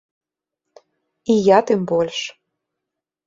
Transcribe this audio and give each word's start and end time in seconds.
І 1.33 1.35
я 1.49 1.59
тым 1.71 1.81
больш. 1.91 2.19